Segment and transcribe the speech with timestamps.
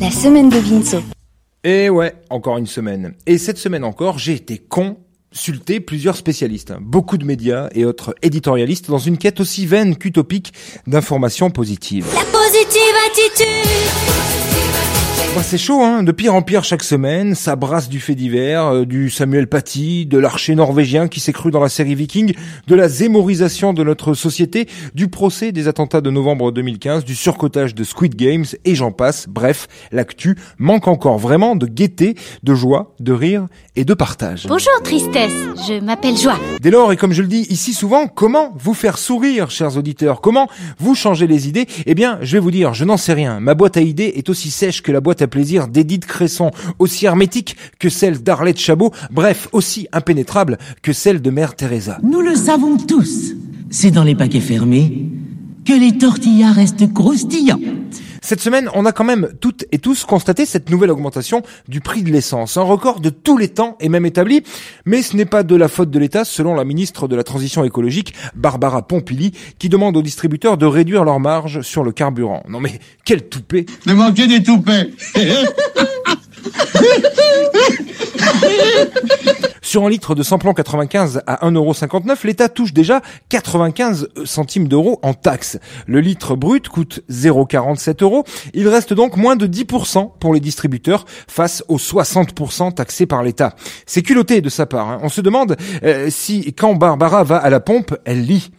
[0.00, 1.02] La semaine de Vinceau.
[1.64, 3.14] Et ouais, encore une semaine.
[3.26, 8.90] Et cette semaine encore, j'ai été consulté plusieurs spécialistes, beaucoup de médias et autres éditorialistes
[8.90, 10.52] dans une quête aussi vaine qu'utopique
[10.86, 12.06] d'informations positives.
[12.14, 14.45] La positive attitude
[15.36, 18.68] Bah, c'est chaud, hein, de pire en pire chaque semaine, ça brasse du fait divers,
[18.68, 22.32] euh, du Samuel Paty, de l'archer norvégien qui s'est cru dans la série Viking,
[22.66, 27.74] de la zémorisation de notre société, du procès des attentats de novembre 2015, du surcotage
[27.74, 29.26] de Squid Games, et j'en passe.
[29.28, 33.46] Bref, l'actu manque encore vraiment de gaieté, de joie, de rire
[33.76, 34.46] et de partage.
[34.48, 35.34] Bonjour tristesse,
[35.68, 36.40] je m'appelle Joie.
[36.62, 40.22] Dès lors, et comme je le dis ici souvent, comment vous faire sourire, chers auditeurs?
[40.22, 40.48] Comment
[40.78, 41.66] vous changer les idées?
[41.84, 43.38] Eh bien, je vais vous dire, je n'en sais rien.
[43.38, 47.06] Ma boîte à idées est aussi sèche que la boîte à plaisir d'Edith Cresson, aussi
[47.06, 51.98] hermétique que celle d'Arlette Chabot, bref, aussi impénétrable que celle de Mère Teresa.
[52.02, 53.34] Nous le savons tous.
[53.70, 55.08] C'est dans les paquets fermés
[55.64, 57.60] que les tortillas restent croustillantes.
[58.26, 62.02] Cette semaine, on a quand même toutes et tous constaté cette nouvelle augmentation du prix
[62.02, 64.42] de l'essence, un record de tous les temps est même établi,
[64.84, 67.62] mais ce n'est pas de la faute de l'État selon la ministre de la Transition
[67.62, 72.42] écologique, Barbara Pompili, qui demande aux distributeurs de réduire leur marge sur le carburant.
[72.48, 74.90] Non mais, quel toupet De manquer des toupets.
[79.66, 83.00] Sur un litre de samplon 95 à 1,59€, l'État touche déjà
[83.30, 85.58] 95 centimes d'euros en taxes.
[85.88, 88.22] Le litre brut coûte 0,47 euros.
[88.54, 93.56] Il reste donc moins de 10% pour les distributeurs face aux 60% taxés par l'État.
[93.86, 94.88] C'est culotté de sa part.
[94.88, 95.00] hein.
[95.02, 98.52] On se demande euh, si quand Barbara va à la pompe, elle lit.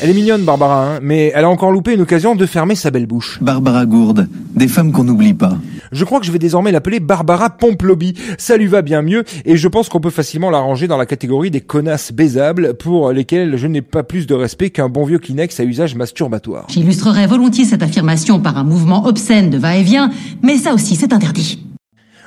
[0.00, 2.92] Elle est mignonne, Barbara, hein, mais elle a encore loupé une occasion de fermer sa
[2.92, 3.38] belle bouche.
[3.40, 5.58] Barbara Gourde, des femmes qu'on n'oublie pas.
[5.90, 8.14] Je crois que je vais désormais l'appeler Barbara Pomplobi.
[8.38, 11.06] Ça lui va bien mieux et je pense qu'on peut facilement la ranger dans la
[11.06, 15.18] catégorie des connasses baisables pour lesquelles je n'ai pas plus de respect qu'un bon vieux
[15.18, 16.66] Kleenex à usage masturbatoire.
[16.68, 20.10] J'illustrerai volontiers cette affirmation par un mouvement obscène de va-et-vient,
[20.42, 21.64] mais ça aussi c'est interdit.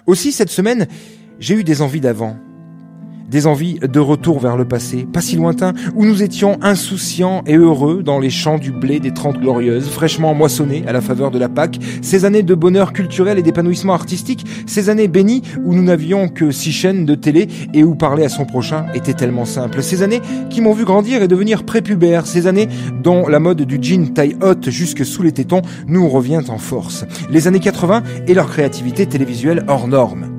[0.07, 0.87] Aussi, cette semaine,
[1.39, 2.35] j'ai eu des envies d'avant.
[3.31, 7.55] Des envies de retour vers le passé, pas si lointain, où nous étions insouciants et
[7.55, 11.39] heureux dans les champs du blé des Trente Glorieuses, fraîchement moissonnés à la faveur de
[11.39, 15.81] la Pâque, ces années de bonheur culturel et d'épanouissement artistique, ces années bénies où nous
[15.81, 19.81] n'avions que six chaînes de télé et où parler à son prochain était tellement simple,
[19.81, 22.67] ces années qui m'ont vu grandir et devenir prépubère, ces années
[23.01, 27.05] dont la mode du jean taille haute jusque sous les tétons nous revient en force,
[27.29, 30.30] les années 80 et leur créativité télévisuelle hors norme.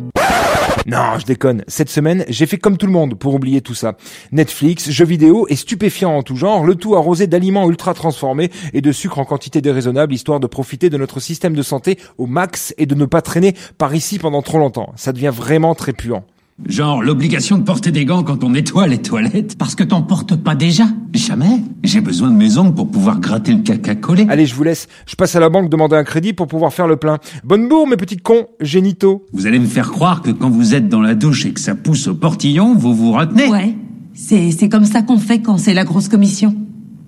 [0.87, 1.65] Non, je déconne.
[1.69, 3.97] Cette semaine, j'ai fait comme tout le monde pour oublier tout ça.
[4.33, 8.81] Netflix, jeux vidéo et stupéfiants en tout genre, le tout arrosé d'aliments ultra transformés et
[8.81, 12.75] de sucre en quantité déraisonnable, histoire de profiter de notre système de santé au max
[12.79, 14.93] et de ne pas traîner par ici pendant trop longtemps.
[14.97, 16.25] Ça devient vraiment très puant.
[16.69, 20.37] Genre l'obligation de porter des gants quand on nettoie les toilettes Parce que t'en portes
[20.37, 21.61] pas déjà Jamais.
[21.83, 24.27] J'ai besoin de mes ongles pour pouvoir gratter le caca collé.
[24.31, 24.89] Allez, je vous laisse.
[25.07, 27.19] Je passe à la banque demander un crédit pour pouvoir faire le plein.
[27.45, 29.27] Bonne bourre, mes petits cons, génitaux.
[29.33, 31.75] Vous allez me faire croire que quand vous êtes dans la douche et que ça
[31.75, 33.75] pousse au portillon, vous vous retenez Ouais,
[34.15, 36.55] c'est c'est comme ça qu'on fait quand c'est la grosse commission.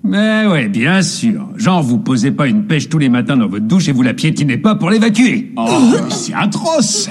[0.03, 1.49] Mais ouais, bien sûr.
[1.55, 4.13] Genre, vous posez pas une pêche tous les matins dans votre douche et vous la
[4.13, 5.51] piétinez pas pour l'évacuer.
[5.57, 5.67] Oh,
[6.09, 7.09] c'est atroce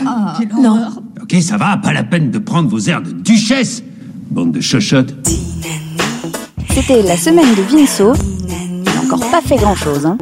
[0.63, 0.79] Non,
[1.35, 3.83] Ok, ça va, pas la peine de prendre vos airs de duchesse
[4.31, 5.15] Bande de chochottes.
[6.71, 8.13] C'était la semaine de Vinceau.
[8.47, 10.17] Il n'a encore pas fait grand chose, hein.